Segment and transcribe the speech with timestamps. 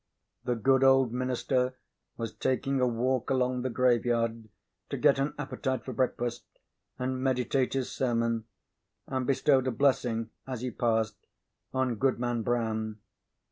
[0.45, 1.75] The good old minister
[2.17, 4.49] was taking a walk along the graveyard
[4.89, 6.43] to get an appetite for breakfast
[6.97, 8.45] and meditate his sermon,
[9.05, 11.27] and bestowed a blessing, as he passed,
[11.71, 12.97] on Goodman Brown.